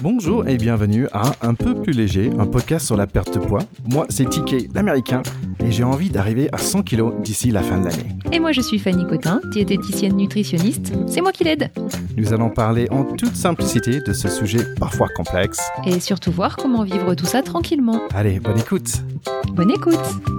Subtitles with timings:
[0.00, 3.62] Bonjour et bienvenue à Un peu plus léger, un podcast sur la perte de poids.
[3.90, 5.22] Moi, c'est TK, l'américain,
[5.58, 8.16] et j'ai envie d'arriver à 100 kilos d'ici la fin de l'année.
[8.30, 10.92] Et moi, je suis Fanny Cotin, diététicienne nutritionniste.
[11.08, 11.72] C'est moi qui l'aide.
[12.16, 15.60] Nous allons parler en toute simplicité de ce sujet parfois complexe.
[15.84, 18.00] Et surtout voir comment vivre tout ça tranquillement.
[18.14, 19.02] Allez, bonne écoute.
[19.52, 20.37] Bonne écoute.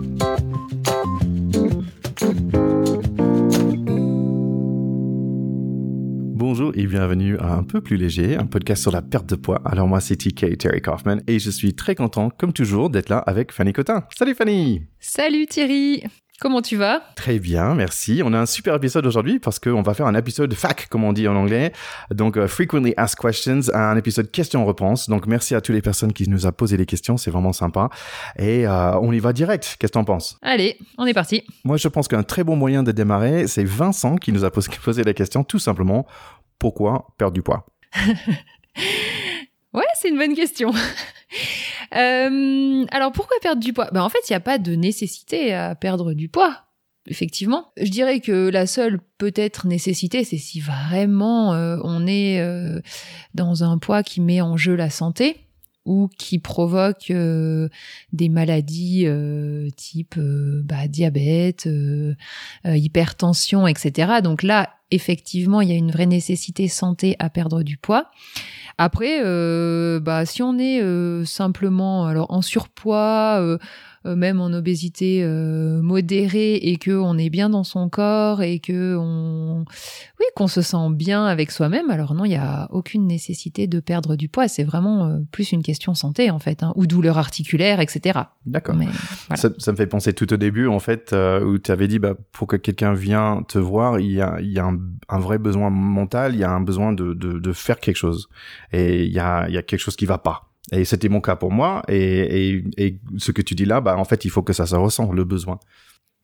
[6.59, 9.61] Bonjour et bienvenue à Un peu plus léger, un podcast sur la perte de poids.
[9.63, 13.19] Alors moi c'est TK Terry Kaufman et je suis très content comme toujours d'être là
[13.19, 14.03] avec Fanny Cotin.
[14.13, 16.03] Salut Fanny Salut Thierry
[16.41, 17.01] Comment tu vas?
[17.17, 18.21] Très bien, merci.
[18.23, 21.11] On a un super épisode aujourd'hui parce qu'on va faire un épisode FAQ, comme on
[21.11, 21.73] dit en anglais.
[22.11, 25.09] Donc, euh, Frequently Asked Questions, un épisode questions-réponses.
[25.09, 27.89] Donc, merci à toutes les personnes qui nous ont posé des questions, c'est vraiment sympa.
[28.37, 29.75] Et euh, on y va direct.
[29.77, 30.39] Qu'est-ce que t'en penses?
[30.41, 31.43] Allez, on est parti.
[31.65, 35.03] Moi, je pense qu'un très bon moyen de démarrer, c'est Vincent qui nous a posé
[35.03, 36.07] la question, tout simplement,
[36.59, 37.65] pourquoi perdre du poids
[39.73, 40.71] Ouais, c'est une bonne question.
[41.95, 43.89] Euh, alors pourquoi perdre du poids?
[43.91, 46.65] Ben, En fait, il n'y a pas de nécessité à perdre du poids.
[47.07, 52.79] Effectivement, je dirais que la seule peut-être nécessité, c'est si vraiment euh, on est euh,
[53.33, 55.37] dans un poids qui met en jeu la santé
[55.89, 59.07] ou qui provoque des maladies
[59.75, 61.67] type bah, diabète,
[62.63, 64.21] hypertension, etc.
[64.23, 68.11] Donc là, effectivement, il y a une vraie nécessité santé à perdre du poids.
[68.77, 73.57] Après, euh, bah, si on est euh, simplement alors en surpoids, euh, euh,
[74.05, 78.95] même en obésité euh, modérée et que on est bien dans son corps et que
[78.97, 79.65] on
[80.19, 83.79] oui qu'on se sent bien avec soi-même alors non il y a aucune nécessité de
[83.79, 84.47] perdre du poids.
[84.47, 88.75] C'est vraiment euh, plus une question santé en fait hein, ou douleur articulaire etc d'accord.
[89.35, 92.15] Ça, ça, me fait penser tout au début en fait où tu avais dit bah,
[92.31, 95.37] pour que quelqu'un vienne te voir il y a, il y a un, un, vrai
[95.37, 98.29] besoin mental il y a un besoin de, de, de faire quelque chose.
[98.71, 101.21] Et il y a, il y a quelque chose qui va pas et c'était mon
[101.21, 101.83] cas pour moi.
[101.87, 104.75] Et, et, ce que tu dis là, bah, en fait, il faut que ça se
[104.75, 105.59] ressent, le besoin.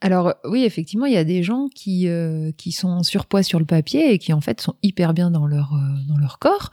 [0.02, 3.60] Alors oui, effectivement, il y a des gens qui, euh, qui sont en surpoids sur
[3.60, 6.70] le papier et qui en fait sont hyper bien dans leur, euh, dans leur corps.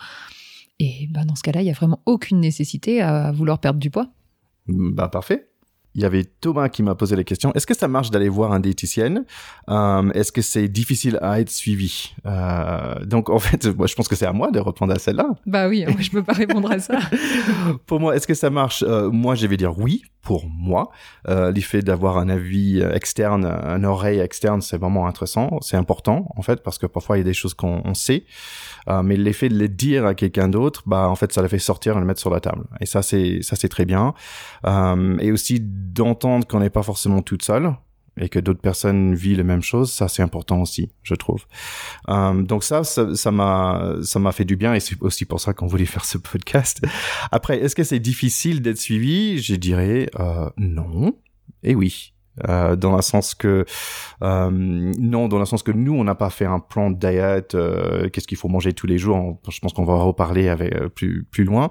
[0.78, 3.90] Et bah, dans ce cas-là, il n'y a vraiment aucune nécessité à vouloir perdre du
[3.90, 4.08] poids.
[4.66, 5.51] Bah parfait
[5.94, 7.52] il y avait Thomas qui m'a posé la question.
[7.54, 9.24] Est-ce que ça marche d'aller voir un diététicienne?
[9.68, 12.14] Euh, Est-ce que c'est difficile à être suivi?
[12.26, 15.26] Euh, Donc en fait, moi je pense que c'est à moi de répondre à celle-là.
[15.46, 16.98] Bah oui, moi je peux pas répondre à ça.
[17.86, 18.82] pour moi, est-ce que ça marche?
[18.86, 20.02] Euh, Moi, je vais dire oui.
[20.22, 20.90] Pour moi,
[21.28, 25.58] euh, l'effet d'avoir un avis externe, un oreille externe, c'est vraiment intéressant.
[25.62, 28.22] C'est important en fait parce que parfois il y a des choses qu'on sait.
[28.88, 31.58] Euh, mais l'effet de les dire à quelqu'un d'autre, bah en fait ça le fait
[31.58, 32.62] sortir et le mettre sur la table.
[32.80, 34.14] Et ça c'est ça c'est très bien.
[34.64, 37.74] Euh, et aussi d'entendre qu'on n'est pas forcément toute seule
[38.20, 41.46] et que d'autres personnes vivent les mêmes choses, ça c'est important aussi, je trouve.
[42.08, 45.54] Euh, donc ça, ça m'a, ça m'a fait du bien et c'est aussi pour ça
[45.54, 46.82] qu'on voulait faire ce podcast.
[47.30, 49.38] Après, est-ce que c'est difficile d'être suivi?
[49.38, 51.16] Je dirais euh, non
[51.62, 52.12] et oui.
[52.48, 53.66] Euh, dans le sens que
[54.22, 57.54] euh, non, dans le sens que nous on n'a pas fait un plan de diet,
[57.54, 59.38] euh, qu'est-ce qu'il faut manger tous les jours.
[59.50, 61.68] Je pense qu'on va reparler avec euh, plus plus loin,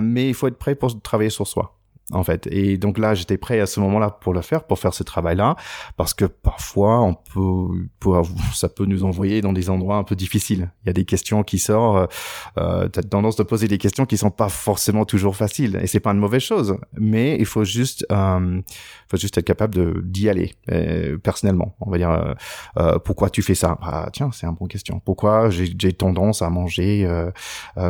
[0.00, 1.80] mais il faut être prêt pour travailler sur soi
[2.12, 2.46] en fait.
[2.50, 5.56] Et donc là, j'étais prêt à ce moment-là pour le faire, pour faire ce travail-là,
[5.96, 7.88] parce que parfois, on peut,
[8.54, 10.70] ça peut nous envoyer dans des endroits un peu difficiles.
[10.84, 12.12] Il y a des questions qui sortent.
[12.58, 15.86] Euh, tu as tendance de poser des questions qui sont pas forcément toujours faciles, et
[15.86, 16.76] c'est pas une mauvaise chose.
[16.98, 18.60] Mais il faut juste, euh,
[19.08, 21.74] faut juste être capable de d'y aller euh, personnellement.
[21.80, 22.34] On va dire, euh,
[22.78, 23.78] euh, pourquoi tu fais ça?
[23.82, 25.00] Ah tiens, c'est une bonne question.
[25.04, 27.08] Pourquoi j'ai tendance à manger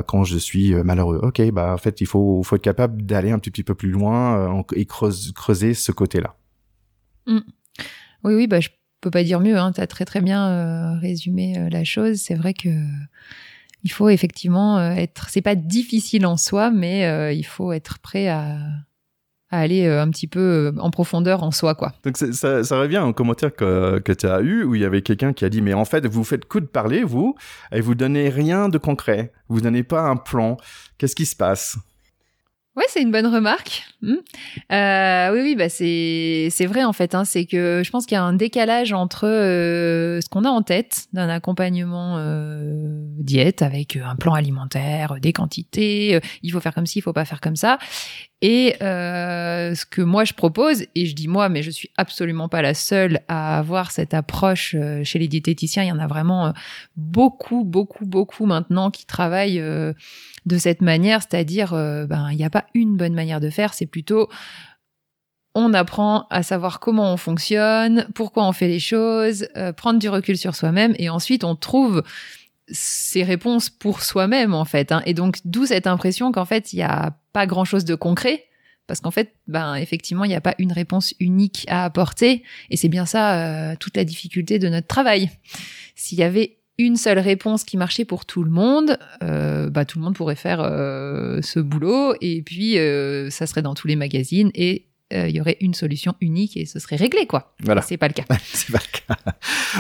[0.07, 1.21] quand je suis malheureux?
[1.23, 4.12] Ok, bah en fait, il faut, faut être capable d'aller un petit peu plus loin
[4.15, 6.35] euh, et creuser ce côté-là.
[7.27, 7.41] Mm.
[8.25, 8.69] Oui, oui, bah, je
[9.01, 9.57] peux pas dire mieux.
[9.57, 9.73] Hein.
[9.73, 12.17] Tu as très très bien euh, résumé euh, la chose.
[12.17, 12.69] C'est vrai que
[13.85, 15.29] il faut effectivement être.
[15.29, 18.57] C'est pas difficile en soi, mais il faut être prêt à,
[19.51, 21.93] aller un petit peu en profondeur en soi, quoi.
[22.05, 25.03] Donc ça, ça, revient au commentaire que, que tu as eu où il y avait
[25.03, 27.35] quelqu'un qui a dit mais en fait vous faites coup de parler vous
[27.73, 30.59] et vous donnez rien de concret, vous donnez pas un plan.
[30.97, 31.77] Qu'est-ce qui se passe?
[32.75, 33.85] Ouais, c'est une bonne remarque.
[34.01, 34.15] Hmm.
[34.73, 37.15] Euh, oui, oui, bah c'est c'est vrai en fait.
[37.15, 40.49] Hein, c'est que je pense qu'il y a un décalage entre euh, ce qu'on a
[40.49, 46.61] en tête d'un accompagnement euh, diète avec un plan alimentaire, des quantités, euh, il faut
[46.61, 47.77] faire comme ci, il faut pas faire comme ça,
[48.41, 50.87] et euh, ce que moi je propose.
[50.95, 54.75] Et je dis moi, mais je suis absolument pas la seule à avoir cette approche
[54.79, 55.83] euh, chez les diététiciens.
[55.83, 56.55] Il y en a vraiment
[56.97, 59.63] beaucoup, beaucoup, beaucoup maintenant qui travaillent
[60.47, 63.75] de cette manière, c'est-à-dire, euh, ben, il n'y a pas une bonne manière de faire,
[63.75, 64.29] c'est plutôt
[65.55, 70.09] on apprend à savoir comment on fonctionne, pourquoi on fait les choses, euh, prendre du
[70.09, 72.03] recul sur soi-même, et ensuite on trouve
[72.69, 74.93] ces réponses pour soi-même en fait.
[74.93, 75.03] Hein.
[75.05, 78.47] Et donc d'où cette impression qu'en fait il n'y a pas grand-chose de concret
[78.87, 82.77] parce qu'en fait, ben effectivement, il n'y a pas une réponse unique à apporter, et
[82.77, 85.31] c'est bien ça euh, toute la difficulté de notre travail.
[85.95, 89.99] S'il y avait une seule réponse qui marchait pour tout le monde, euh, bah, tout
[89.99, 92.77] le monde pourrait faire euh, ce boulot, et puis
[93.31, 96.79] ça serait dans tous les magazines, et il y aurait une solution unique et ce
[96.79, 97.55] serait réglé, quoi.
[97.63, 97.83] Voilà.
[97.83, 98.25] C'est pas le cas.
[98.45, 99.33] c'est pas le cas.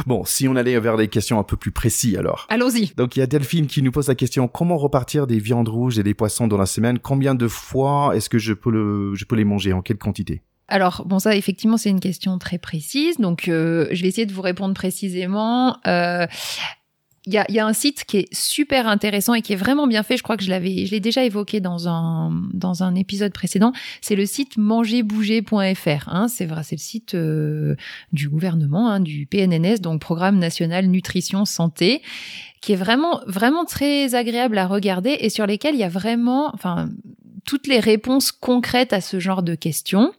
[0.06, 2.46] Bon, si on allait vers des questions un peu plus précises, alors.
[2.50, 2.93] Allons-y.
[2.99, 5.99] Donc, il y a Delphine qui nous pose la question comment repartir des viandes rouges
[5.99, 6.99] et des poissons dans la semaine?
[6.99, 9.72] Combien de fois est-ce que je peux le, je peux les manger?
[9.72, 10.43] En quelle quantité?
[10.72, 14.40] Alors bon ça effectivement c'est une question très précise donc je vais essayer de vous
[14.40, 15.76] répondre précisément.
[15.87, 16.26] Euh,
[17.26, 19.86] il y a, y a, un site qui est super intéressant et qui est vraiment
[19.86, 20.16] bien fait.
[20.16, 23.72] Je crois que je l'avais, je l'ai déjà évoqué dans un dans un épisode précédent.
[24.00, 26.08] C'est le site mangerbouger.fr.
[26.08, 27.76] Hein, c'est vrai, c'est le site euh,
[28.12, 32.02] du gouvernement, hein, du PNNS, donc Programme National Nutrition Santé,
[32.60, 36.50] qui est vraiment vraiment très agréable à regarder et sur lesquels il y a vraiment,
[36.54, 36.88] enfin,
[37.44, 40.12] toutes les réponses concrètes à ce genre de questions.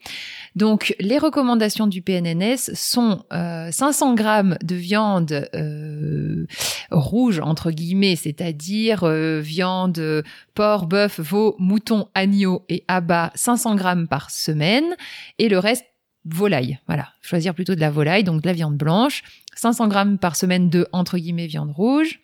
[0.55, 6.45] Donc, les recommandations du PNNS sont euh, 500 grammes de viande euh,
[6.91, 10.23] rouge, entre guillemets, c'est-à-dire euh, viande
[10.53, 14.95] porc, bœuf, veau, mouton, agneau et abat, 500 grammes par semaine,
[15.39, 15.85] et le reste
[16.25, 16.79] volaille.
[16.87, 19.23] Voilà, choisir plutôt de la volaille, donc de la viande blanche,
[19.55, 22.19] 500 grammes par semaine de, entre guillemets, viande rouge.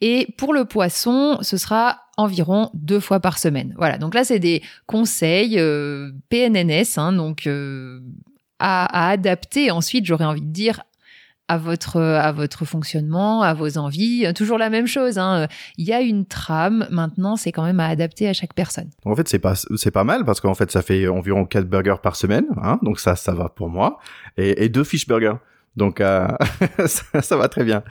[0.00, 3.74] Et pour le poisson, ce sera environ deux fois par semaine.
[3.76, 8.00] Voilà, donc là, c'est des conseils euh, PNNS, hein, donc euh,
[8.58, 10.82] à, adapter ensuite, j'aurais envie de dire,
[11.48, 14.32] à votre à votre fonctionnement, à vos envies.
[14.36, 15.18] Toujours la même chose.
[15.18, 15.48] Hein.
[15.78, 16.86] Il y a une trame.
[16.92, 18.88] Maintenant, c'est quand même à adapter à chaque personne.
[19.04, 19.54] En fait, c'est pas
[19.92, 22.44] pas mal parce qu'en fait, ça fait environ quatre burgers par semaine.
[22.62, 23.98] Hein, donc ça, ça va pour moi.
[24.36, 25.38] Et, et deux fish burgers.
[25.76, 26.26] Donc euh,
[26.86, 27.82] ça, ça, va très bien.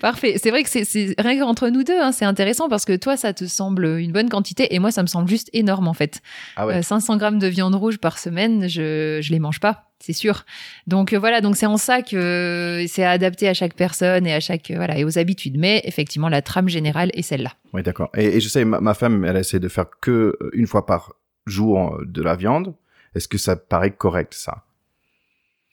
[0.00, 0.36] Parfait.
[0.38, 3.34] C'est vrai que c'est rien qu'entre nous deux, hein, c'est intéressant parce que toi, ça
[3.34, 6.22] te semble une bonne quantité et moi, ça me semble juste énorme en fait.
[6.56, 6.76] Ah ouais.
[6.76, 10.44] euh, 500 grammes de viande rouge par semaine, je je les mange pas, c'est sûr.
[10.86, 14.40] Donc euh, voilà, donc c'est en ça que c'est adapté à chaque personne et à
[14.40, 15.58] chaque voilà et aux habitudes.
[15.58, 17.52] Mais effectivement, la trame générale est celle-là.
[17.74, 18.10] Oui, d'accord.
[18.16, 21.12] Et, et, je sais, ma, ma, femme, elle essaie de faire que une fois par
[21.46, 22.74] jour de la viande.
[23.14, 24.64] Est-ce que ça paraît correct ça?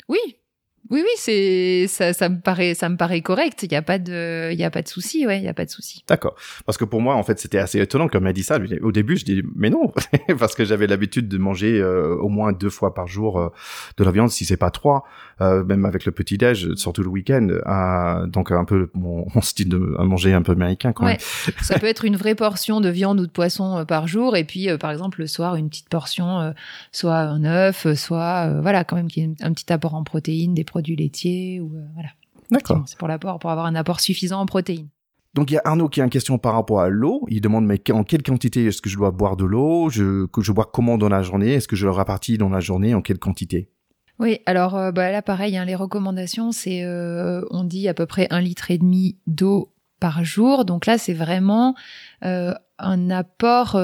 [0.08, 0.20] Oui,
[0.92, 3.64] oui, oui, c'est ça, ça me paraît, ça me paraît correct.
[3.64, 5.54] Il n'y a pas de, il y a pas de souci, ouais, il y a
[5.54, 6.04] pas de souci.
[6.08, 6.36] D'accord.
[6.66, 8.60] Parce que pour moi, en fait, c'était assez étonnant quand m'a dit ça.
[8.82, 9.92] Au début, je dis mais non,
[10.40, 13.50] parce que j'avais l'habitude de manger euh, au moins deux fois par jour euh,
[13.98, 15.06] de la viande, si c'est pas trois,
[15.42, 17.48] euh, même avec le petit déj, surtout le week-end.
[18.28, 21.18] donc un peu mon, mon, style de à manger un peu américain quand ouais.
[21.48, 21.56] même.
[21.62, 24.44] ça peut être une vraie portion de viande ou de poisson euh, par jour, et
[24.44, 26.52] puis par exemple le soir une petite portion, euh,
[26.92, 30.64] soit un œuf, soit voilà quand même qui est un petit apport en protéines, des
[30.82, 32.10] produits laitiers ou euh, voilà.
[32.50, 32.84] D'accord.
[32.86, 34.90] C'est pour l'apport, pour avoir un apport suffisant en protéines.
[35.34, 37.26] Donc il y a Arnaud qui a une question par rapport à l'eau.
[37.30, 39.90] Il demande mais en quelle quantité est-ce que je dois boire de l'eau?
[39.90, 41.54] Je, Que je bois comment dans la journée?
[41.54, 43.70] Est-ce que je le répartis dans la journée En quelle quantité?
[44.20, 48.06] Oui, alors euh, bah, là pareil, hein, les recommandations c'est euh, on dit à peu
[48.06, 50.66] près un litre et demi d'eau par jour.
[50.66, 51.76] Donc là c'est vraiment
[52.26, 53.80] euh, un apport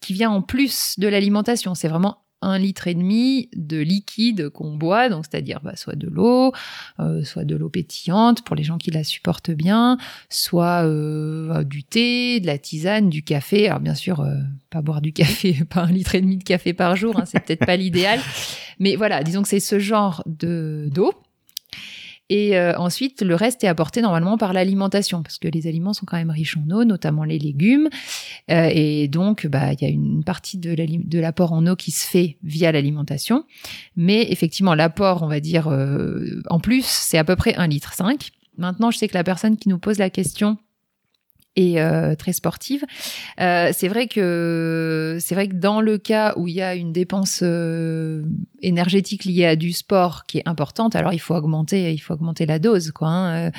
[0.00, 1.74] qui vient en plus de l'alimentation.
[1.74, 6.08] C'est vraiment un litre et demi de liquide qu'on boit, donc c'est-à-dire bah, soit de
[6.08, 6.52] l'eau,
[7.00, 9.98] euh, soit de l'eau pétillante pour les gens qui la supportent bien,
[10.28, 13.68] soit euh, du thé, de la tisane, du café.
[13.68, 14.34] Alors bien sûr, euh,
[14.70, 17.40] pas boire du café, pas un litre et demi de café par jour, hein, c'est
[17.40, 18.20] peut-être pas l'idéal,
[18.78, 21.12] mais voilà, disons que c'est ce genre de d'eau.
[22.30, 26.04] Et euh, ensuite, le reste est apporté normalement par l'alimentation, parce que les aliments sont
[26.06, 27.88] quand même riches en eau, notamment les légumes.
[28.50, 32.06] Euh, et donc, bah, il y a une partie de l'apport en eau qui se
[32.06, 33.44] fait via l'alimentation.
[33.96, 37.94] Mais effectivement, l'apport, on va dire, euh, en plus, c'est à peu près 1,5 litre.
[38.58, 40.58] Maintenant, je sais que la personne qui nous pose la question
[41.58, 42.84] et euh, très sportive.
[43.40, 46.92] Euh, c'est vrai que c'est vrai que dans le cas où il y a une
[46.92, 48.22] dépense euh,
[48.62, 52.46] énergétique liée à du sport qui est importante, alors il faut augmenter, il faut augmenter
[52.46, 53.08] la dose, quoi.
[53.08, 53.50] Hein.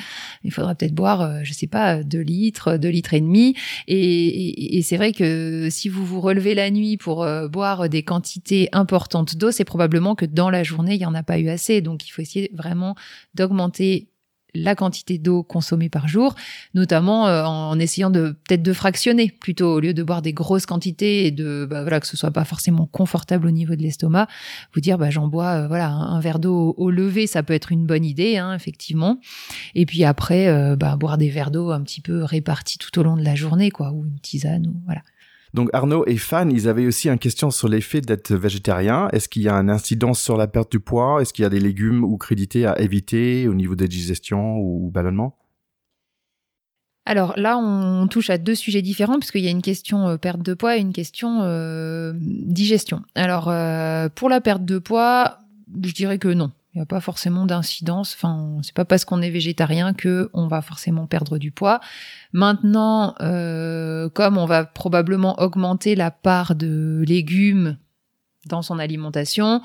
[0.44, 3.54] Il faudra peut-être boire, je sais pas, 2 litres, 2 litres et demi.
[3.86, 8.02] Et, et, et c'est vrai que si vous vous relevez la nuit pour boire des
[8.02, 11.50] quantités importantes d'eau, c'est probablement que dans la journée il y en a pas eu
[11.50, 11.82] assez.
[11.82, 12.94] Donc il faut essayer vraiment
[13.34, 14.08] d'augmenter
[14.54, 16.34] la quantité d'eau consommée par jour,
[16.74, 20.66] notamment euh, en essayant de peut-être de fractionner plutôt au lieu de boire des grosses
[20.66, 24.28] quantités et de bah, voilà que ce soit pas forcément confortable au niveau de l'estomac.
[24.74, 27.54] Vous dire bah j'en bois euh, voilà un, verre d'eau au, au, lever, ça peut
[27.54, 29.20] être une bonne idée hein, effectivement.
[29.74, 33.02] Et puis après euh, bah, boire des verres d'eau un petit peu répartis tout au
[33.02, 35.02] long de la journée quoi ou une tisane ou voilà.
[35.52, 39.08] Donc Arnaud et Fan, ils avaient aussi une question sur l'effet d'être végétarien.
[39.12, 41.20] Est-ce qu'il y a une incidence sur la perte du poids?
[41.20, 44.90] Est-ce qu'il y a des légumes ou crédités à éviter au niveau des digestions ou
[44.90, 45.36] ballonnement?
[47.06, 50.42] Alors là, on touche à deux sujets différents puisqu'il y a une question euh, perte
[50.42, 53.02] de poids et une question euh, digestion.
[53.16, 55.38] Alors euh, pour la perte de poids,
[55.82, 56.52] je dirais que non.
[56.72, 58.14] Il n'y a pas forcément d'incidence.
[58.14, 61.80] Enfin, c'est pas parce qu'on est végétarien que on va forcément perdre du poids.
[62.32, 67.76] Maintenant, comme on va probablement augmenter la part de légumes
[68.46, 69.60] dans son alimentation,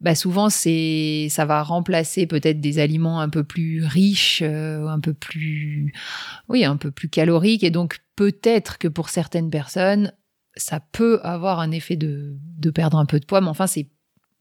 [0.00, 5.00] bah souvent c'est ça va remplacer peut-être des aliments un peu plus riches, euh, un
[5.00, 5.92] peu plus
[6.48, 10.12] oui, un peu plus caloriques et donc peut-être que pour certaines personnes
[10.56, 13.88] ça peut avoir un effet de, de perdre un peu de poids, mais enfin c'est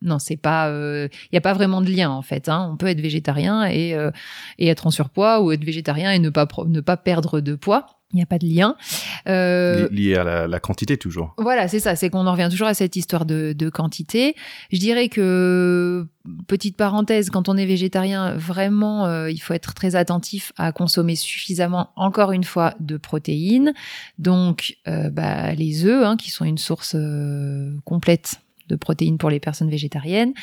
[0.04, 2.50] non, c'est pas, il euh, n'y a pas vraiment de lien en fait.
[2.50, 2.70] Hein.
[2.72, 4.12] On peut être végétarien et, euh,
[4.60, 7.88] et être en surpoids ou être végétarien et ne pas ne pas perdre de poids.
[8.14, 8.76] Il n'y a pas de lien.
[9.28, 11.34] Euh, lié à la, quantité toujours.
[11.40, 11.96] Voilà, c'est ça.
[11.96, 14.36] C'est qu'on en revient toujours à cette histoire de, quantité.
[14.72, 16.06] Je dirais que,
[16.46, 21.16] petite parenthèse, quand on est végétarien, vraiment, euh, il faut être très attentif à consommer
[21.16, 23.74] suffisamment, encore une fois, de protéines.
[24.20, 26.96] Donc, euh, bah, les œufs, hein, qui sont une source
[27.84, 30.34] complète de protéines pour les personnes végétariennes,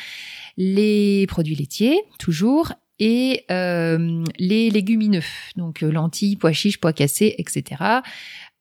[0.57, 5.23] les produits laitiers, toujours, et euh, les légumineux,
[5.55, 7.81] donc euh, lentilles, pois chiches, pois cassés, etc.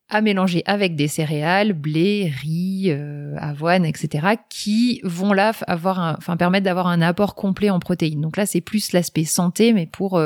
[0.09, 4.29] à mélanger avec des céréales, blé, riz, euh, avoine, etc.
[4.49, 8.23] qui vont là avoir enfin permettre d'avoir un apport complet en protéines.
[8.23, 10.19] Donc là, c'est plus l'aspect santé, mais pour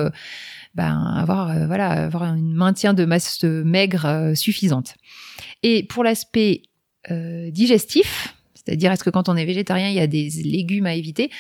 [0.76, 4.94] ben, avoir voilà avoir un maintien de masse maigre suffisante.
[5.64, 6.62] Et pour l'aspect
[7.10, 11.30] digestif, c'est-à-dire est-ce que quand on est végétarien, il y a des légumes à éviter?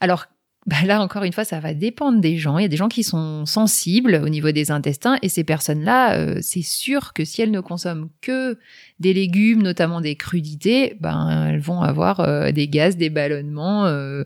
[0.00, 0.26] Alors
[0.68, 2.58] bah là encore une fois, ça va dépendre des gens.
[2.58, 6.18] Il y a des gens qui sont sensibles au niveau des intestins et ces personnes-là,
[6.18, 8.58] euh, c'est sûr que si elles ne consomment que
[9.00, 14.24] des légumes, notamment des crudités, ben elles vont avoir euh, des gaz, des ballonnements, euh,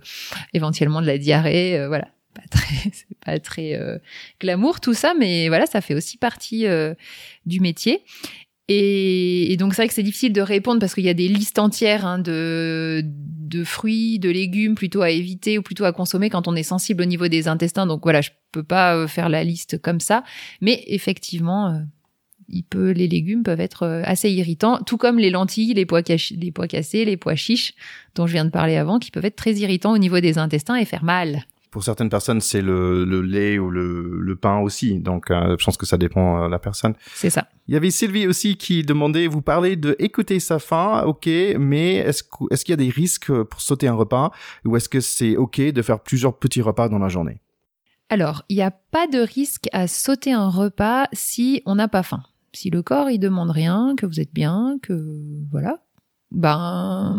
[0.52, 2.08] éventuellement de la diarrhée, voilà.
[2.34, 2.42] Pas
[2.92, 3.78] c'est pas très
[4.40, 6.66] glamour tout ça, mais voilà, ça fait aussi partie
[7.46, 8.02] du métier.
[8.72, 11.58] Et, donc c'est vrai que c'est difficile de répondre parce qu'il y a des listes
[11.58, 16.48] entières hein, de, de fruits, de légumes plutôt à éviter ou plutôt à consommer quand
[16.48, 17.86] on est sensible au niveau des intestins.
[17.86, 20.24] Donc voilà, je peux pas euh, faire la liste comme ça,
[20.60, 21.80] mais effectivement, euh,
[22.48, 26.52] il peut, les légumes peuvent être euh, assez irritants, tout comme les lentilles, les les
[26.52, 27.74] pois cassés, les pois chiches
[28.14, 30.76] dont je viens de parler avant, qui peuvent être très irritants au niveau des intestins
[30.76, 35.00] et faire mal pour certaines personnes, c'est le, le, lait ou le, le pain aussi.
[35.00, 36.94] Donc, euh, je pense que ça dépend de la personne.
[37.14, 37.48] C'est ça.
[37.66, 41.26] Il y avait Sylvie aussi qui demandait, vous parlez de écouter sa faim, ok,
[41.58, 44.32] mais est-ce est-ce qu'il y a des risques pour sauter un repas
[44.66, 47.40] ou est-ce que c'est ok de faire plusieurs petits repas dans la journée?
[48.10, 52.02] Alors, il n'y a pas de risque à sauter un repas si on n'a pas
[52.02, 52.22] faim.
[52.52, 54.92] Si le corps il demande rien, que vous êtes bien, que
[55.50, 55.78] voilà,
[56.30, 57.16] ben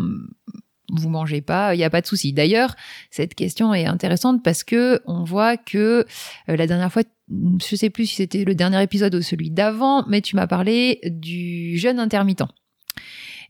[0.92, 2.32] vous mangez pas, il n'y a pas de souci.
[2.32, 2.74] D'ailleurs,
[3.10, 6.04] cette question est intéressante parce que on voit que
[6.48, 10.04] euh, la dernière fois, je sais plus si c'était le dernier épisode ou celui d'avant,
[10.06, 12.44] mais tu m'as parlé du jeûne intermittent.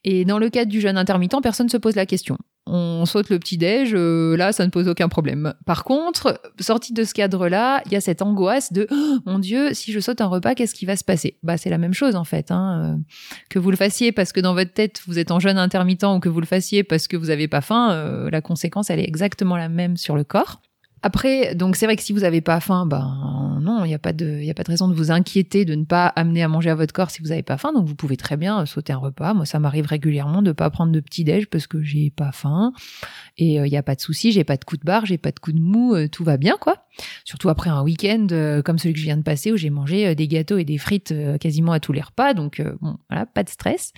[0.05, 3.29] Et dans le cadre du jeûne intermittent, personne ne se pose la question on saute
[3.29, 5.53] le petit-déj, euh, là, ça ne pose aucun problème.
[5.67, 9.75] Par contre, sorti de ce cadre-là, il y a cette angoisse de oh, mon Dieu,
[9.75, 11.37] si je saute un repas, qu'est-ce qui va se passer?
[11.43, 12.51] Bah, c'est la même chose en fait.
[12.51, 12.97] Hein.
[12.97, 13.03] Euh,
[13.51, 16.21] que vous le fassiez parce que dans votre tête vous êtes en jeûne intermittent ou
[16.21, 19.09] que vous le fassiez parce que vous n'avez pas faim, euh, la conséquence elle est
[19.09, 20.63] exactement la même sur le corps.
[21.07, 23.99] Après, donc c'est vrai que si vous n'avez pas faim, ben non, il n'y a
[23.99, 26.49] pas de, il a pas de raison de vous inquiéter de ne pas amener à
[26.49, 27.75] manger à votre corps si vous n'avez pas faim.
[27.75, 29.35] Donc vous pouvez très bien sauter un repas.
[29.35, 32.73] Moi, ça m'arrive régulièrement de pas prendre de petit déj parce que j'ai pas faim
[33.37, 35.19] et il euh, n'y a pas de souci, j'ai pas de coup de barre, j'ai
[35.19, 36.87] pas de coup de mou, euh, tout va bien quoi.
[37.27, 40.15] Surtout après un week-end euh, comme celui que je viens de passer où j'ai mangé
[40.15, 42.33] des gâteaux et des frites quasiment à tous les repas.
[42.33, 43.93] Donc bon, voilà, pas de stress.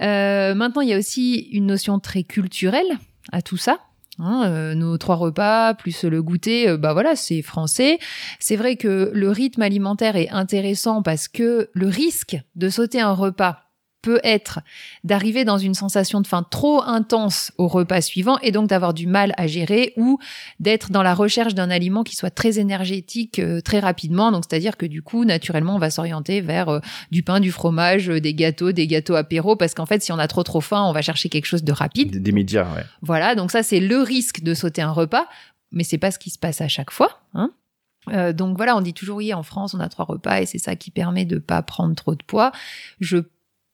[0.00, 2.98] maintenant, il y a aussi une notion très culturelle
[3.32, 3.80] à tout ça
[4.18, 7.98] Hein, euh, nos trois repas plus le goûter, euh, bah voilà, c'est français.
[8.38, 13.12] C'est vrai que le rythme alimentaire est intéressant parce que le risque de sauter un
[13.12, 13.71] repas
[14.02, 14.60] peut être
[15.04, 19.06] d'arriver dans une sensation de faim trop intense au repas suivant et donc d'avoir du
[19.06, 20.18] mal à gérer ou
[20.60, 24.32] d'être dans la recherche d'un aliment qui soit très énergétique euh, très rapidement.
[24.32, 26.80] Donc c'est-à-dire que du coup, naturellement, on va s'orienter vers euh,
[27.10, 30.18] du pain, du fromage, euh, des gâteaux, des gâteaux apéro parce qu'en fait, si on
[30.18, 32.22] a trop trop faim, on va chercher quelque chose de rapide.
[32.22, 32.84] Des médias, ouais.
[33.00, 35.26] Voilà, donc ça c'est le risque de sauter un repas,
[35.70, 37.22] mais c'est pas ce qui se passe à chaque fois.
[37.34, 37.50] Hein
[38.32, 40.74] donc voilà, on dit toujours oui, en France, on a trois repas et c'est ça
[40.74, 42.50] qui permet de pas prendre trop de poids.
[42.98, 43.18] Je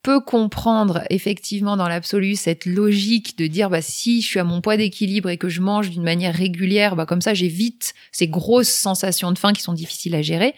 [0.02, 4.60] peut comprendre effectivement dans l'absolu cette logique de dire bah si je suis à mon
[4.60, 8.68] poids d'équilibre et que je mange d'une manière régulière, bah comme ça j'évite ces grosses
[8.68, 10.54] sensations de faim qui sont difficiles à gérer.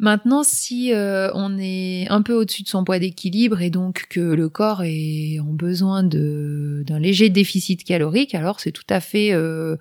[0.00, 4.20] Maintenant, si euh, on est un peu au-dessus de son poids d'équilibre et donc que
[4.20, 9.76] le corps est en besoin d'un léger déficit calorique, alors c'est tout à fait euh,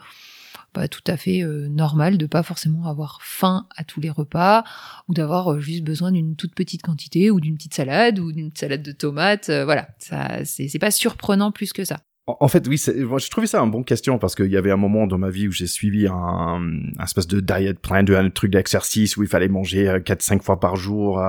[0.74, 4.64] bah, tout à fait euh, normal de pas forcément avoir faim à tous les repas
[5.08, 8.52] ou d'avoir euh, juste besoin d'une toute petite quantité ou d'une petite salade ou d'une
[8.56, 9.50] salade de tomates.
[9.50, 11.98] Euh, voilà, ça c'est pas surprenant plus que ça.
[12.40, 15.08] En fait, oui, je trouvais ça un bon question parce qu'il y avait un moment
[15.08, 18.52] dans ma vie où j'ai suivi un, un, espèce de diet plan, de un truc
[18.52, 21.20] d'exercice où il fallait manger 4-5 fois par jour.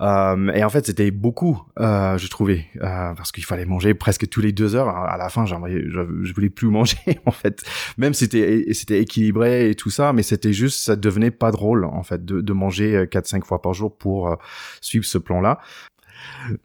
[0.00, 4.28] Euh, et en fait, c'était beaucoup, euh, je trouvais, euh, parce qu'il fallait manger presque
[4.28, 4.88] tous les deux heures.
[4.88, 7.64] À la fin, je, je voulais plus manger en fait,
[7.96, 12.02] même c'était c'était équilibré et tout ça, mais c'était juste, ça devenait pas drôle en
[12.02, 14.36] fait de, de manger 4-5 fois par jour pour
[14.80, 15.60] suivre ce plan-là.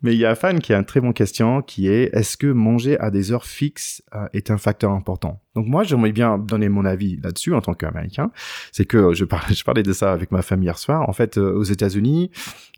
[0.01, 2.37] Mais il y a un fan qui a une très bonne question qui est est-ce
[2.37, 5.41] que manger à des heures fixes euh, est un facteur important?
[5.55, 8.31] Donc moi, j'aimerais bien donner mon avis là-dessus en tant qu'Américain.
[8.71, 11.07] C'est que je parlais, je parlais de ça avec ma famille hier soir.
[11.07, 12.31] En fait, euh, aux États-Unis,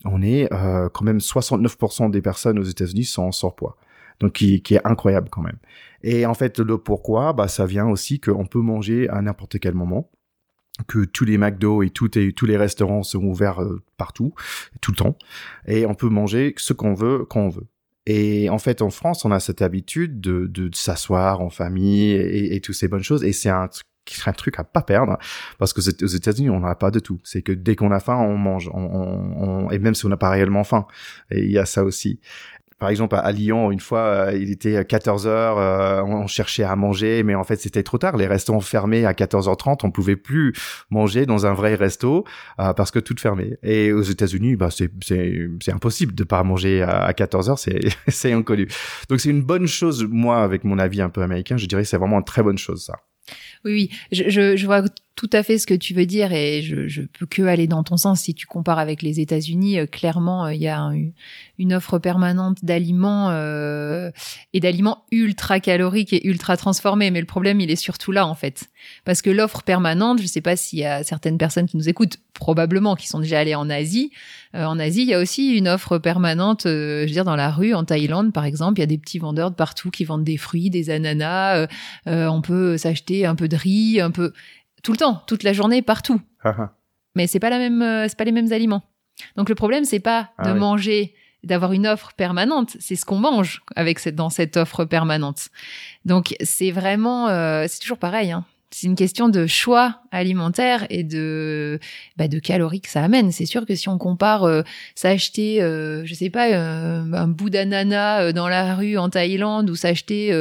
[0.05, 3.77] on est euh, quand même 69% des personnes aux États-Unis sont en surpoids.
[4.19, 5.57] Donc qui, qui est incroyable quand même.
[6.03, 9.73] Et en fait, le pourquoi, bah ça vient aussi qu'on peut manger à n'importe quel
[9.73, 10.09] moment
[10.87, 14.33] que tous les McDo et, tout, tous les restaurants sont ouverts euh, partout,
[14.81, 15.17] tout le temps,
[15.67, 17.67] et on peut manger ce qu'on veut quand on veut.
[18.07, 22.55] Et en fait, en France, on a cette habitude de, de, s'asseoir en famille et,
[22.55, 23.69] et toutes ces bonnes choses, et c'est un
[24.25, 25.17] un truc à pas perdre
[25.57, 27.19] parce que aux États-Unis on n'a pas de tout.
[27.23, 28.69] C'est que dès qu'on a faim on mange.
[28.73, 30.85] On, on, et même si on n'a pas réellement faim.
[31.29, 32.19] Et il y a ça aussi
[32.81, 36.75] par exemple, à Lyon, une fois, euh, il était 14 heures, euh, on cherchait à
[36.75, 38.17] manger, mais en fait, c'était trop tard.
[38.17, 40.53] Les restaurants fermés à 14h30, on pouvait plus
[40.89, 42.25] manger dans un vrai resto
[42.59, 43.55] euh, parce que tout fermé.
[43.61, 48.67] Et aux États-Unis, bah, c'est impossible de pas manger à, 14 heures, c'est c'est inconnu.
[49.09, 50.03] Donc c'est une bonne chose.
[50.09, 52.57] Moi, avec mon avis un peu américain, je dirais que c'est vraiment une très bonne
[52.57, 52.95] chose ça.
[53.63, 54.81] Oui, oui, je, je, je, vois
[55.15, 57.83] tout à fait ce que tu veux dire et je, je peux que aller dans
[57.83, 58.21] ton sens.
[58.21, 60.89] Si tu compares avec les États-Unis, euh, clairement, euh, il y a
[61.59, 64.09] une offre permanente d'aliments euh,
[64.53, 67.11] et d'aliments ultra caloriques et ultra transformés.
[67.11, 68.69] Mais le problème, il est surtout là en fait,
[69.05, 71.89] parce que l'offre permanente, je ne sais pas s'il y a certaines personnes qui nous
[71.89, 74.11] écoutent, probablement, qui sont déjà allées en Asie.
[74.53, 76.61] en Asie, il y a aussi une offre permanente.
[76.65, 79.19] je veux dire, dans la rue, en Thaïlande, par exemple, il y a des petits
[79.19, 81.67] vendeurs de partout qui vendent des fruits, des ananas.
[82.07, 84.33] on peut s'acheter un peu de riz, un peu
[84.83, 86.21] tout le temps, toute la journée, partout.
[86.43, 86.73] Ah, ah.
[87.15, 88.83] Mais c'est pas la même, euh, c'est pas les mêmes aliments.
[89.35, 91.13] Donc le problème, c'est pas ah de manger,
[91.43, 95.49] d'avoir une offre permanente, c'est ce qu'on mange avec cette, dans cette offre permanente.
[96.05, 98.31] Donc c'est vraiment, euh, c'est toujours pareil.
[98.31, 101.79] Hein c'est une question de choix alimentaire et de
[102.17, 103.31] bah, de calories que ça amène.
[103.31, 104.63] C'est sûr que si on compare euh,
[104.95, 109.69] s'acheter, euh, je sais pas, euh, un bout d'ananas euh, dans la rue en Thaïlande
[109.69, 110.31] ou s'acheter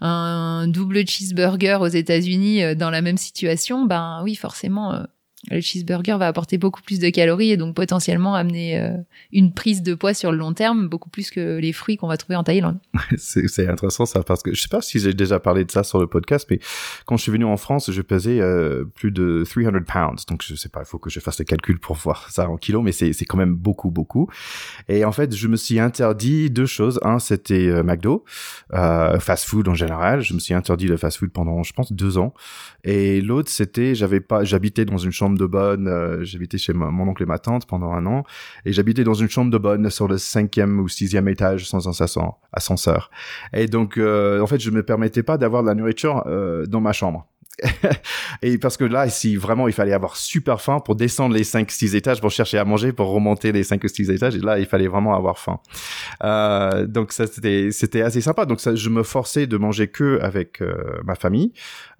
[0.00, 5.02] un double cheeseburger aux États-Unis dans la même situation, ben oui, forcément,
[5.50, 8.96] le cheeseburger va apporter beaucoup plus de calories et donc potentiellement amener euh,
[9.32, 12.16] une prise de poids sur le long terme, beaucoup plus que les fruits qu'on va
[12.16, 12.78] trouver en Thaïlande.
[13.16, 16.00] c'est intéressant ça parce que je sais pas si j'ai déjà parlé de ça sur
[16.00, 16.58] le podcast, mais
[17.04, 20.26] quand je suis venu en France, je pesais euh, plus de 300 pounds.
[20.26, 22.56] Donc je sais pas, il faut que je fasse le calcul pour voir ça en
[22.56, 24.28] kilos, mais c'est quand même beaucoup, beaucoup.
[24.88, 26.98] Et en fait, je me suis interdit deux choses.
[27.02, 28.24] Un, c'était euh, McDo,
[28.70, 30.22] fast food en général.
[30.22, 32.34] Je me suis interdit le fast food pendant, je pense, deux ans.
[32.84, 35.88] Et l'autre, c'était, j'avais pas, j'habitais dans une chambre de bonne.
[35.88, 38.24] Euh, j'habitais chez mon oncle et ma tante pendant un an,
[38.64, 41.88] et j'habitais dans une chambre de bonne sur le cinquième ou sixième étage sans
[42.52, 43.10] ascenseur.
[43.52, 46.80] Et donc, euh, en fait, je me permettais pas d'avoir de la nourriture euh, dans
[46.80, 47.26] ma chambre.
[48.42, 51.70] et parce que là, si vraiment il fallait avoir super faim pour descendre les 5
[51.70, 54.58] 6 étages pour chercher à manger pour remonter les 5 ou 6 étages et là,
[54.58, 55.58] il fallait vraiment avoir faim.
[56.22, 58.44] Euh, donc ça c'était c'était assez sympa.
[58.44, 61.52] Donc ça je me forçais de manger que avec euh, ma famille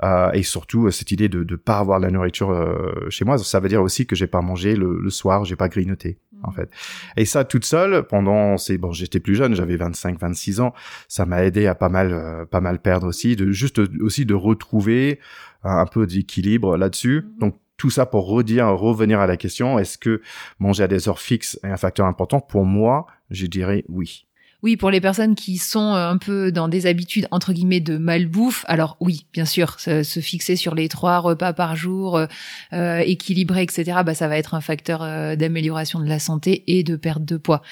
[0.03, 3.61] euh, et surtout cette idée de de pas avoir la nourriture euh, chez moi, ça
[3.61, 6.71] veut dire aussi que j'ai pas mangé le, le soir, j'ai pas grignoté en fait.
[7.17, 10.75] Et ça toute seule pendant c'est bon, j'étais plus jeune, j'avais 25 26 ans,
[11.09, 14.35] ça m'a aidé à pas mal euh, pas mal perdre aussi de juste aussi de
[14.35, 15.21] retrouver
[15.65, 17.23] un peu d'équilibre là-dessus.
[17.23, 17.39] Mhm.
[17.39, 20.23] Donc tout ça pour redire, revenir à la question, est-ce que
[20.59, 22.41] manger à des heures fixes est un facteur important?
[22.41, 24.27] Pour moi, je dirais oui.
[24.63, 27.99] Oui, pour les personnes qui sont euh, un peu dans des habitudes entre guillemets de
[27.99, 32.27] malbouffe, alors oui, bien sûr, se, fixer sur les trois repas par jour, euh,
[32.73, 33.99] euh équilibré, etc.
[34.05, 37.37] Bah, ça va être un facteur euh, d'amélioration de la santé et de perte de
[37.37, 37.63] poids.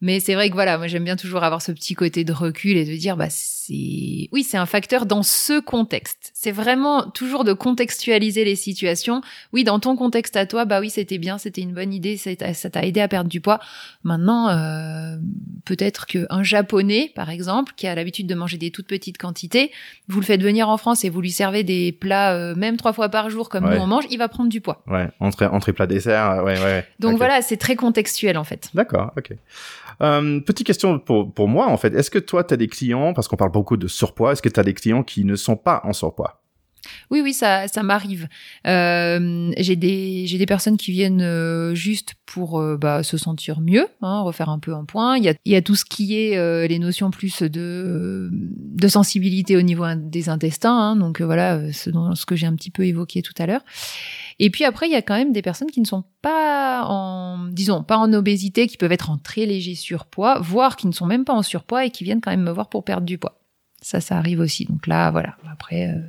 [0.00, 2.76] Mais c'est vrai que voilà, moi j'aime bien toujours avoir ce petit côté de recul
[2.76, 6.30] et de dire bah c'est oui, c'est un facteur dans ce contexte.
[6.34, 9.22] C'est vraiment toujours de contextualiser les situations.
[9.52, 12.70] Oui, dans ton contexte à toi, bah oui, c'était bien, c'était une bonne idée, ça
[12.70, 13.58] t'a aidé à perdre du poids.
[14.04, 15.16] Maintenant, euh,
[15.64, 19.72] peut-être qu'un japonais, par exemple, qui a l'habitude de manger des toutes petites quantités,
[20.08, 22.92] vous le faites venir en France et vous lui servez des plats euh, même trois
[22.92, 24.82] fois par jour comme nous on mange, il va prendre du poids.
[24.86, 26.86] Ouais, entrée, entrée plat dessert, ouais, ouais.
[27.00, 28.70] Donc voilà, c'est très contextuel en fait.
[28.74, 29.32] D'accord, ok.
[30.02, 31.94] Euh, petite question pour, pour moi, en fait.
[31.94, 34.48] Est-ce que toi, tu as des clients, parce qu'on parle beaucoup de surpoids, est-ce que
[34.48, 36.42] tu as des clients qui ne sont pas en surpoids?
[37.10, 38.28] Oui, oui, ça, ça m'arrive.
[38.66, 43.60] Euh, j'ai des, j'ai des personnes qui viennent euh, juste pour euh, bah, se sentir
[43.60, 45.16] mieux, hein, refaire un peu un point.
[45.16, 48.30] Il y a, il y a tout ce qui est euh, les notions plus de,
[48.32, 50.78] de sensibilité au niveau des intestins.
[50.78, 53.62] Hein, donc voilà, ce, ce que j'ai un petit peu évoqué tout à l'heure.
[54.38, 57.46] Et puis après, il y a quand même des personnes qui ne sont pas en,
[57.48, 61.06] disons, pas en obésité, qui peuvent être en très léger surpoids, voire qui ne sont
[61.06, 63.38] même pas en surpoids et qui viennent quand même me voir pour perdre du poids.
[63.80, 64.64] Ça, ça arrive aussi.
[64.66, 65.36] Donc là, voilà.
[65.50, 66.00] Après, euh,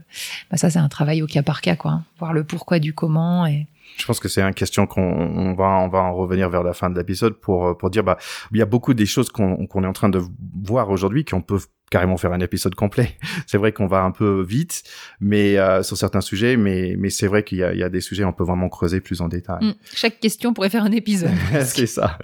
[0.49, 1.91] bah ça, c'est un travail au cas par cas, quoi.
[1.91, 2.05] Hein.
[2.19, 3.67] Voir le pourquoi du comment et.
[3.97, 6.89] Je pense que c'est une question qu'on va on va en revenir vers la fin
[6.89, 8.17] de l'épisode pour pour dire bah
[8.51, 10.21] il y a beaucoup des choses qu'on qu'on est en train de
[10.61, 11.59] voir aujourd'hui qu'on peut
[11.89, 13.17] carrément faire un épisode complet.
[13.47, 14.84] C'est vrai qu'on va un peu vite,
[15.19, 18.23] mais euh, sur certains sujets, mais mais c'est vrai qu'il y y a des sujets
[18.23, 19.63] on peut vraiment creuser plus en détail.
[19.63, 19.73] Mmh.
[19.93, 21.32] Chaque question pourrait faire un épisode.
[21.63, 22.17] c'est ça.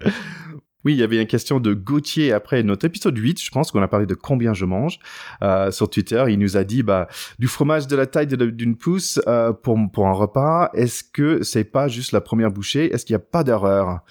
[0.86, 3.82] Oui, il y avait une question de Gauthier après notre épisode 8, je pense qu'on
[3.82, 5.00] a parlé de combien je mange
[5.42, 6.24] euh, sur Twitter.
[6.28, 7.08] Il nous a dit bah
[7.40, 10.70] du fromage de la taille d'une pouce euh, pour pour un repas.
[10.74, 12.94] Est-ce que c'est pas juste la première bouchée?
[12.94, 14.02] Est-ce qu'il n'y a pas d'erreur?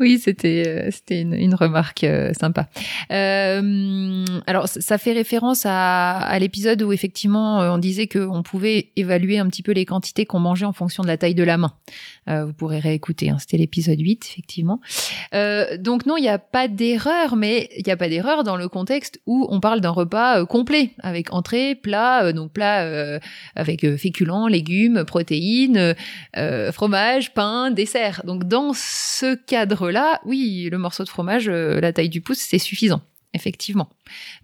[0.00, 2.66] Oui, c'était euh, c'était une, une, remarque euh, sympa.
[3.12, 9.38] Euh, alors, ça fait référence à, à l'épisode où effectivement on disait qu'on pouvait évaluer
[9.38, 11.74] un petit peu les quantités qu'on mangeait en fonction de la taille de la main.
[12.26, 14.80] vous pourrez réécouter, hein, c'était l'épisode 8, effectivement.
[15.78, 18.68] donc non, il n'y a pas d'erreur, mais il n'y a pas d'erreur dans le
[18.68, 23.20] contexte où on parle d'un repas complet, avec entrée, plat, donc plat
[23.54, 25.94] avec féculents, légumes, protéines,
[26.72, 28.22] fromage, pain, dessert.
[28.24, 32.38] Donc dans ce cadre là oui, le morceau de fromage, euh, la taille du pouce,
[32.38, 33.02] c'est suffisant.
[33.32, 33.88] Effectivement.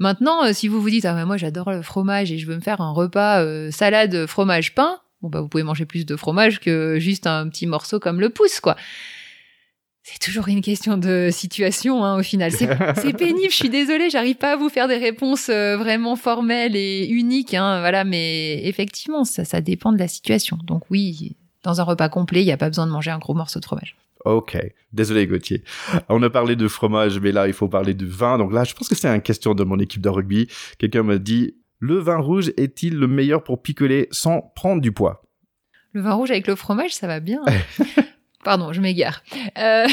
[0.00, 2.60] Maintenant, euh, si vous vous dites ah moi j'adore le fromage et je veux me
[2.60, 6.58] faire un repas euh, salade fromage pain, bon bah vous pouvez manger plus de fromage
[6.58, 8.76] que juste un petit morceau comme le pouce quoi.
[10.02, 12.50] C'est toujours une question de situation hein, au final.
[12.50, 12.66] C'est
[13.16, 17.54] pénible, je suis désolée, j'arrive pas à vous faire des réponses vraiment formelles et uniques,
[17.54, 18.02] hein, voilà.
[18.02, 20.58] Mais effectivement, ça, ça dépend de la situation.
[20.64, 23.34] Donc oui, dans un repas complet, il n'y a pas besoin de manger un gros
[23.34, 23.96] morceau de fromage.
[24.24, 24.58] Ok,
[24.92, 25.64] désolé Gauthier.
[26.08, 28.36] On a parlé de fromage, mais là il faut parler de vin.
[28.38, 30.48] Donc là, je pense que c'est une question de mon équipe de rugby.
[30.78, 35.22] Quelqu'un m'a dit le vin rouge est-il le meilleur pour picoler sans prendre du poids?
[35.92, 37.42] Le vin rouge avec le fromage, ça va bien.
[38.44, 39.22] Pardon, je m'égare.
[39.58, 39.86] Euh...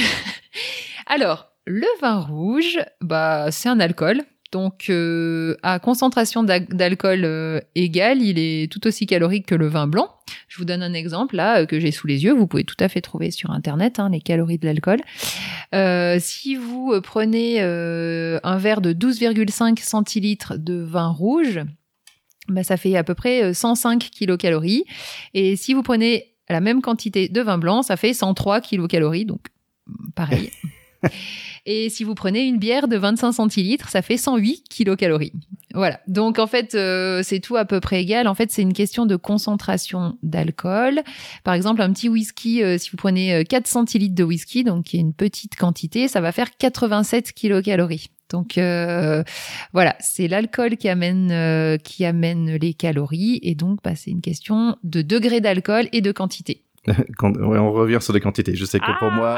[1.07, 4.21] Alors, le vin rouge, bah c'est un alcool.
[4.51, 9.87] Donc, euh, à concentration d'alcool euh, égale, il est tout aussi calorique que le vin
[9.87, 10.09] blanc.
[10.47, 12.33] Je vous donne un exemple là euh, que j'ai sous les yeux.
[12.33, 14.99] Vous pouvez tout à fait trouver sur internet hein, les calories de l'alcool.
[16.19, 21.59] si vous prenez un verre de 12,5 centilitres de vin rouge,
[22.47, 24.85] bah, ça fait à peu près 105 kilocalories.
[25.33, 29.25] Et si vous prenez la même quantité de vin blanc, ça fait 103 kilocalories.
[29.25, 29.41] Donc,
[30.15, 30.51] pareil.
[31.65, 35.33] Et si vous prenez une bière de 25 centilitres, ça fait 108 kilocalories.
[35.73, 35.99] Voilà.
[36.07, 38.27] Donc en fait, euh, c'est tout à peu près égal.
[38.27, 41.01] En fait, c'est une question de concentration d'alcool.
[41.43, 44.85] Par exemple, un petit whisky, euh, si vous prenez 4 euh, centilitres de whisky, donc
[44.85, 48.07] qui est une petite quantité, ça va faire 87 kilocalories.
[48.29, 54.19] Donc voilà, c'est l'alcool qui amène qui amène les calories et donc bah, c'est une
[54.19, 56.66] question de degré d'alcool et de quantité.
[57.17, 58.55] Quand, on revient sur les quantités.
[58.55, 59.37] Je sais que pour moi,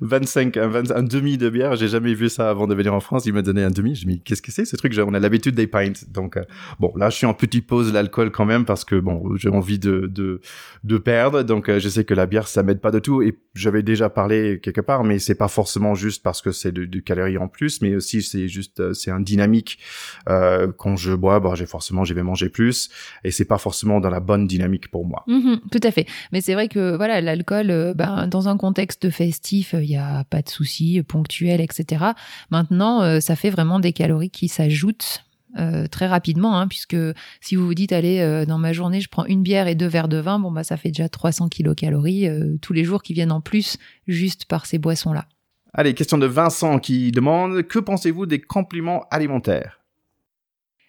[0.00, 0.60] 25, ah
[0.94, 3.26] un, demi de bière, j'ai jamais vu ça avant de venir en France.
[3.26, 3.94] Il m'a donné un demi.
[3.94, 4.94] Je me dis, qu'est-ce que c'est ce truc?
[4.98, 5.92] On a l'habitude des pints.
[6.08, 6.44] Donc, euh,
[6.78, 9.78] bon, là, je suis en petite pause l'alcool quand même parce que, bon, j'ai envie
[9.78, 10.40] de, de,
[10.84, 11.42] de perdre.
[11.42, 13.22] Donc, euh, je sais que la bière, ça m'aide pas de tout.
[13.22, 17.02] Et j'avais déjà parlé quelque part, mais c'est pas forcément juste parce que c'est du,
[17.02, 19.78] calories en plus, mais aussi c'est juste, euh, c'est un dynamique.
[20.26, 22.90] quand je bois, bah, j'ai forcément, je vais manger plus.
[23.24, 25.24] Et c'est pas forcément dans la bonne dynamique pour moi.
[25.28, 26.06] Mm-hmm, tout à fait.
[26.32, 30.24] Mais c'est vrai que voilà, l'alcool, euh, ben, dans un contexte festif, il n'y a
[30.24, 32.04] pas de souci, ponctuel, etc.
[32.50, 35.24] Maintenant, euh, ça fait vraiment des calories qui s'ajoutent
[35.58, 36.96] euh, très rapidement, hein, puisque
[37.40, 40.08] si vous vous dites, allez, dans ma journée, je prends une bière et deux verres
[40.08, 42.28] de vin, bah, ça fait déjà 300 kilocalories
[42.60, 45.26] tous les jours qui viennent en plus juste par ces boissons-là.
[45.72, 49.80] Allez, question de Vincent qui demande, que pensez-vous des compliments alimentaires?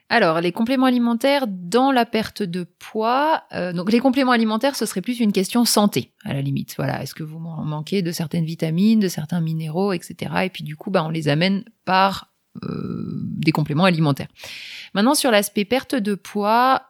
[0.10, 3.44] Alors, les compléments alimentaires dans la perte de poids.
[3.52, 6.76] Euh, donc, les compléments alimentaires, ce serait plus une question santé, à la limite.
[6.78, 10.32] Voilà, est-ce que vous manquez de certaines vitamines, de certains minéraux, etc.
[10.46, 12.32] Et puis, du coup, bah, on les amène par
[12.64, 14.30] euh, des compléments alimentaires.
[14.94, 16.87] Maintenant, sur l'aspect perte de poids,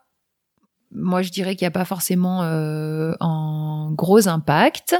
[0.93, 4.95] moi je dirais qu'il n'y a pas forcément euh, un gros impact.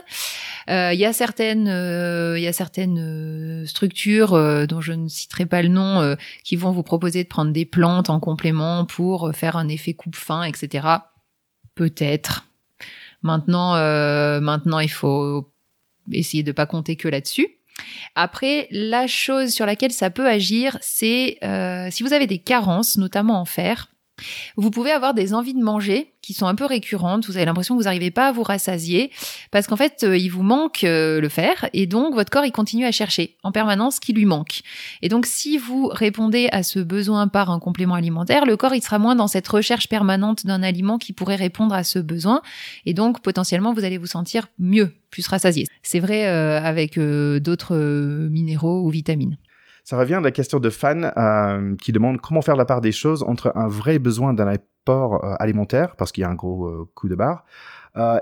[0.70, 4.32] Euh, il y a certaines, euh, il y a certaines structures
[4.68, 8.10] dont je ne citerai pas le nom qui vont vous proposer de prendre des plantes
[8.10, 10.88] en complément pour faire un effet coupe-fin, etc.
[11.76, 12.46] Peut-être.
[13.24, 13.74] Maintenant,
[14.42, 15.50] maintenant il faut
[16.12, 17.48] essayer de pas compter que là-dessus.
[18.16, 21.38] Après, la chose sur laquelle ça peut agir, c'est
[21.92, 23.88] si vous avez des carences, notamment en fer
[24.56, 27.26] Vous pouvez avoir des envies de manger qui sont un peu récurrentes.
[27.28, 29.12] Vous avez l'impression que vous n'arrivez pas à vous rassasier
[29.52, 32.52] parce qu'en fait, euh, il vous manque euh, le fer et donc votre corps il
[32.52, 34.62] continue à chercher en permanence ce qui lui manque.
[35.02, 38.84] Et donc, si vous répondez à ce besoin par un complément alimentaire, le corps il
[38.84, 42.42] sera moins dans cette recherche permanente d'un aliment qui pourrait répondre à ce besoin
[42.86, 45.66] et donc potentiellement vous allez vous sentir mieux, plus rassasié.
[45.82, 47.76] C'est vrai euh, avec d'autres
[48.30, 49.38] minéraux ou vitamines.
[49.90, 52.92] Ça revient à la question de fan euh, qui demande comment faire la part des
[52.92, 56.66] choses entre un vrai besoin d'un apport euh, alimentaire, parce qu'il y a un gros
[56.66, 57.46] euh, coup de barre,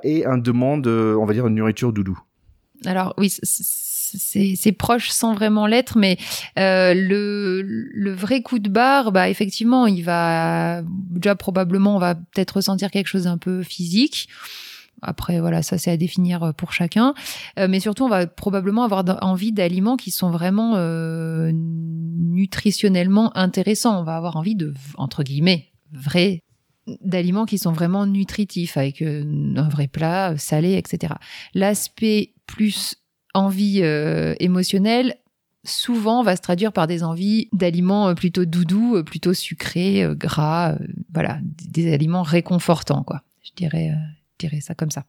[0.03, 2.19] et un demande, on va dire, une nourriture doudou.
[2.85, 6.17] Alors oui, c'est proche sans vraiment l'être, mais
[6.55, 12.57] le, le vrai coup de barre, bah effectivement, il va déjà probablement, on va peut-être
[12.57, 14.29] ressentir quelque chose d'un peu physique.
[15.05, 17.13] Après, voilà, ça c'est à définir euh, pour chacun.
[17.59, 23.99] Euh, mais surtout, on va probablement avoir envie d'aliments qui sont vraiment euh, nutritionnellement intéressants.
[23.99, 26.41] On va avoir envie de, entre guillemets, vrais
[27.01, 31.15] d'aliments qui sont vraiment nutritifs, avec un vrai plat, salé, etc.
[31.55, 32.97] L'aspect plus
[33.33, 33.79] envie
[34.39, 35.15] émotionnelle,
[35.63, 40.75] souvent va se traduire par des envies d'aliments plutôt doudous, plutôt sucrés, gras,
[41.11, 43.23] voilà, des aliments réconfortants, quoi.
[43.41, 43.91] Je dirais,
[44.39, 45.05] dirais ça comme ça.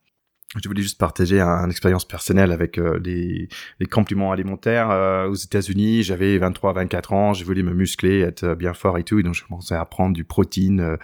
[0.54, 3.48] Je voulais juste partager une expérience personnelle avec euh, les,
[3.80, 6.04] les, compliments alimentaires euh, aux États-Unis.
[6.04, 9.24] J'avais 23, 24 ans, je voulais me muscler, être euh, bien fort et tout, et
[9.24, 10.96] donc je commençais à prendre du protéine,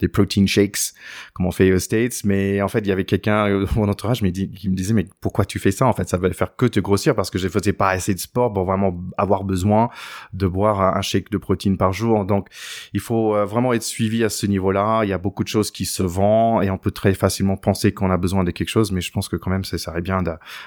[0.00, 0.92] des protein shakes,
[1.32, 2.24] comme on fait aux States.
[2.24, 5.58] Mais en fait, il y avait quelqu'un mon entourage qui me disait mais pourquoi tu
[5.58, 7.88] fais ça En fait, ça va faire que te grossir parce que je faisais pas
[7.88, 9.88] assez de sport pour vraiment avoir besoin
[10.34, 12.26] de boire un shake de protéines par jour.
[12.26, 12.48] Donc,
[12.92, 15.04] il faut vraiment être suivi à ce niveau-là.
[15.04, 17.92] Il y a beaucoup de choses qui se vendent et on peut très facilement penser
[17.92, 20.22] qu'on a besoin de quelque chose, mais je pense que quand même, ça serait bien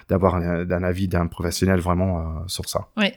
[0.09, 2.87] d'avoir un, avis d'un professionnel vraiment euh, sur ça.
[2.97, 3.11] Oui.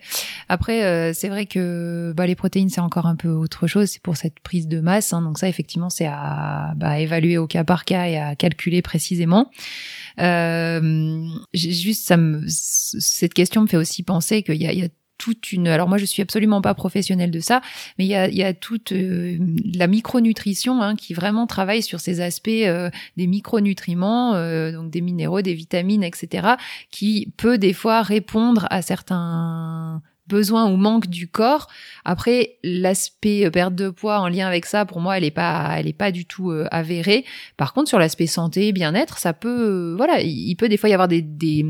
[0.48, 3.90] Après, euh, c'est vrai que bah, les protéines, c'est encore un peu autre chose.
[3.90, 5.12] C'est pour cette prise de masse.
[5.12, 5.22] Hein.
[5.22, 9.50] donc ça, effectivement, c'est à bah, évaluer au cas par cas et à calculer précisément.
[10.20, 12.12] Euh, juste,
[12.48, 15.68] cette question me fait aussi penser qu'il y a toute une.
[15.68, 17.60] Alors moi, je suis absolument pas professionnelle de ça,
[17.98, 19.38] mais il y a, toute euh,
[19.74, 25.00] la micronutrition hein, qui vraiment travaille sur ces aspects euh, des micronutriments, euh, donc des
[25.00, 26.54] minéraux, des vitamines, etc.,
[26.90, 31.68] qui peut des fois répondre à certains besoin ou manque du corps.
[32.04, 35.86] Après, l'aspect perte de poids en lien avec ça, pour moi, elle est pas, elle
[35.86, 37.24] est pas du tout euh, avérée.
[37.56, 41.08] Par contre, sur l'aspect santé, bien-être, ça peut, voilà, il peut des fois y avoir
[41.08, 41.64] des, des,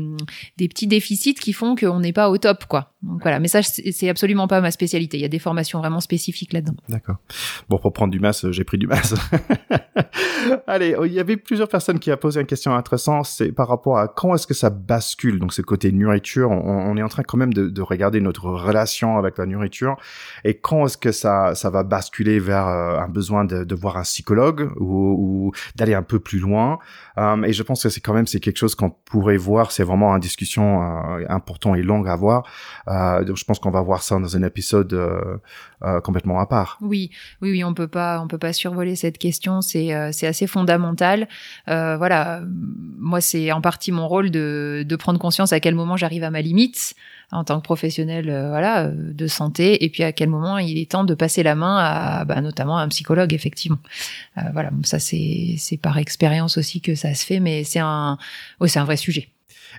[0.57, 2.93] des petits déficits qui font qu'on n'est pas au top, quoi.
[3.03, 5.17] Donc voilà, mais ça, c'est absolument pas ma spécialité.
[5.17, 6.75] Il y a des formations vraiment spécifiques là-dedans.
[6.89, 7.17] D'accord.
[7.69, 9.13] Bon, pour prendre du masse, j'ai pris du masse.
[10.67, 13.97] Allez, il y avait plusieurs personnes qui a posé une question intéressante, c'est par rapport
[13.97, 17.23] à quand est-ce que ça bascule, donc ce côté nourriture, on, on est en train
[17.23, 19.95] quand même de, de regarder notre relation avec la nourriture
[20.43, 23.97] et quand est-ce que ça ça va basculer vers euh, un besoin de, de, voir
[23.97, 26.79] un psychologue ou, ou d'aller un peu plus loin?
[27.17, 29.83] Euh, et je pense que c'est quand même c'est quelque chose qu'on pourrait voir c'est
[29.83, 32.43] vraiment une discussion euh, importante et longue à avoir
[32.87, 34.97] donc je pense qu'on va voir ça dans un épisode
[36.03, 36.77] complètement à part.
[36.81, 39.61] Oui oui oui on peut pas on peut pas survoler cette question.
[39.61, 41.27] C'est c'est assez fondamental.
[41.67, 42.41] Voilà
[42.97, 46.31] moi c'est en partie mon rôle de de prendre conscience à quel moment j'arrive à
[46.31, 46.95] ma limite
[47.31, 50.77] en tant que professionnel euh, voilà euh, de santé et puis à quel moment il
[50.77, 53.79] est temps de passer la main à bah, notamment un psychologue effectivement.
[54.37, 58.17] Euh, voilà ça c'est c'est par expérience aussi que ça se fait mais c'est un
[58.65, 59.29] c'est un vrai sujet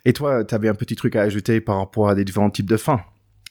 [0.04, 2.68] et toi tu avais un petit truc à ajouter par rapport à des différents types
[2.68, 3.00] de faim?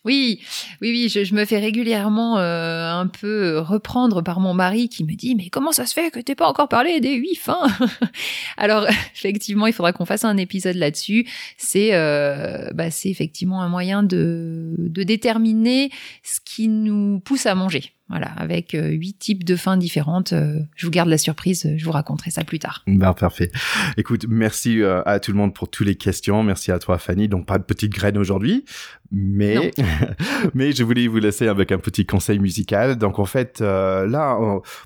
[0.08, 0.40] Oui,
[0.82, 5.14] oui, oui, je, me fais régulièrement euh, un peu reprendre par mon mari qui me
[5.16, 7.68] dit mais comment ça se fait que t'es pas encore parlé des huit fins?
[8.58, 11.28] Alors effectivement, il faudra qu'on fasse un épisode là-dessus.
[11.58, 15.90] C'est, euh, bah, c'est effectivement un moyen de, de déterminer
[16.24, 17.92] ce qui nous pousse à manger.
[18.10, 20.32] Voilà, avec euh, huit types de fins différentes.
[20.32, 22.84] Euh, je vous garde la surprise, je vous raconterai ça plus tard.
[22.88, 23.52] Ben, parfait.
[23.98, 26.42] Écoute, merci euh, à tout le monde pour toutes les questions.
[26.42, 27.28] Merci à toi, Fanny.
[27.28, 28.64] Donc, pas de petite graine aujourd'hui,
[29.12, 29.74] mais,
[30.54, 32.98] mais je voulais vous laisser avec un petit conseil musical.
[32.98, 34.40] Donc, en fait, là,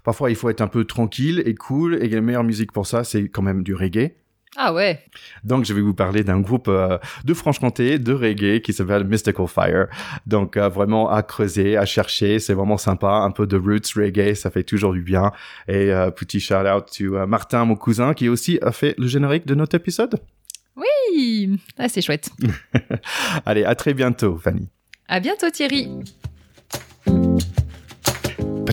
[0.04, 2.00] parfois, il faut être un peu tranquille et cool.
[2.02, 4.14] Et la meilleure musique pour ça, c'est quand même du reggae.
[4.58, 5.00] Ah ouais.
[5.46, 9.48] Donc je vais vous parler d'un groupe euh, de Franche-Comté de reggae qui s'appelle Mystical
[9.48, 9.88] Fire.
[10.26, 14.36] Donc euh, vraiment à creuser, à chercher, c'est vraiment sympa, un peu de roots reggae,
[14.36, 15.32] ça fait toujours du bien.
[15.70, 19.46] Et euh, petit shout out to Martin, mon cousin, qui aussi a fait le générique
[19.46, 20.20] de notre épisode.
[20.76, 22.30] Oui, ah, c'est chouette.
[23.46, 24.70] Allez, à très bientôt, Fanny.
[25.08, 25.90] À bientôt, Thierry.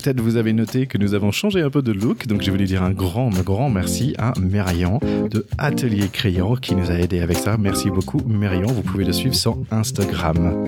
[0.01, 2.63] Peut-être vous avez noté que nous avons changé un peu de look, donc je voulais
[2.63, 7.35] dire un grand, grand merci à Mérian de Atelier Crayon qui nous a aidé avec
[7.35, 7.57] ça.
[7.57, 10.65] Merci beaucoup Mérian, vous pouvez le suivre sur Instagram.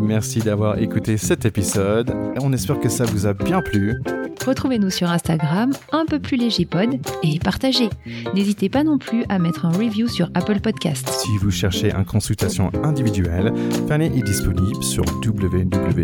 [0.00, 2.14] Merci d'avoir écouté cet épisode.
[2.40, 4.00] On espère que ça vous a bien plu.
[4.46, 7.90] Retrouvez-nous sur Instagram, un peu plus léger pod, et partagez.
[8.34, 11.08] N'hésitez pas non plus à mettre un review sur Apple Podcast.
[11.08, 13.52] Si vous cherchez une consultation individuelle,
[13.88, 15.98] Fanny est disponible sur www.nozero.fr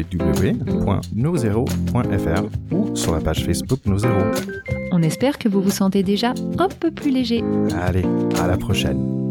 [2.74, 4.20] ou sur la page Facebook Nozero.
[4.92, 7.42] On espère que vous vous sentez déjà un peu plus léger.
[7.80, 8.04] Allez,
[8.40, 9.23] à la prochaine.